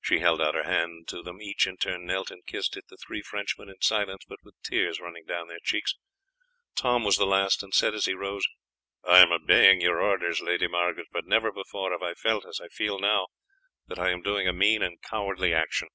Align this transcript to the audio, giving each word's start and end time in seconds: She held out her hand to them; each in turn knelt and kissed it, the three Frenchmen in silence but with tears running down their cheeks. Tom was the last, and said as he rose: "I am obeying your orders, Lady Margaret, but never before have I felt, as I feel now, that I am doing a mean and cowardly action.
She 0.00 0.20
held 0.20 0.40
out 0.40 0.54
her 0.54 0.62
hand 0.62 1.06
to 1.08 1.22
them; 1.22 1.42
each 1.42 1.66
in 1.66 1.76
turn 1.76 2.06
knelt 2.06 2.30
and 2.30 2.42
kissed 2.46 2.74
it, 2.78 2.86
the 2.88 2.96
three 2.96 3.20
Frenchmen 3.20 3.68
in 3.68 3.82
silence 3.82 4.24
but 4.26 4.38
with 4.42 4.54
tears 4.62 4.98
running 4.98 5.26
down 5.26 5.46
their 5.48 5.60
cheeks. 5.62 5.94
Tom 6.74 7.04
was 7.04 7.18
the 7.18 7.26
last, 7.26 7.62
and 7.62 7.74
said 7.74 7.92
as 7.94 8.06
he 8.06 8.14
rose: 8.14 8.46
"I 9.06 9.18
am 9.18 9.30
obeying 9.30 9.82
your 9.82 10.00
orders, 10.00 10.40
Lady 10.40 10.68
Margaret, 10.68 11.08
but 11.12 11.26
never 11.26 11.52
before 11.52 11.90
have 11.92 12.02
I 12.02 12.14
felt, 12.14 12.46
as 12.46 12.62
I 12.62 12.68
feel 12.68 12.98
now, 12.98 13.26
that 13.88 13.98
I 13.98 14.08
am 14.10 14.22
doing 14.22 14.48
a 14.48 14.54
mean 14.54 14.80
and 14.82 15.02
cowardly 15.02 15.52
action. 15.52 15.88